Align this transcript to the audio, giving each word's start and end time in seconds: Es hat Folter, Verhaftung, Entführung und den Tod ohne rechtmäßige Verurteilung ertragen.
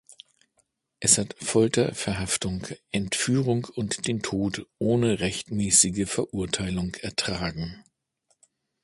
Es 0.99 1.19
hat 1.19 1.35
Folter, 1.39 1.93
Verhaftung, 1.93 2.65
Entführung 2.89 3.65
und 3.65 4.07
den 4.07 4.23
Tod 4.23 4.65
ohne 4.79 5.19
rechtmäßige 5.19 6.09
Verurteilung 6.09 6.95
ertragen. 7.01 7.83